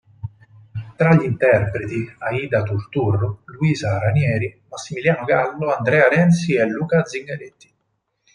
Tra 0.95 1.13
gli 1.13 1.25
interpreti 1.25 2.11
Aida 2.17 2.63
Turturro, 2.63 3.43
Luisa 3.45 3.99
Ranieri, 3.99 4.63
Massimiliano 4.67 5.25
Gallo, 5.25 5.71
Andrea 5.75 6.09
Renzi 6.09 6.55
e 6.55 6.67
Luca 6.67 7.05
Zingaretti. 7.05 7.71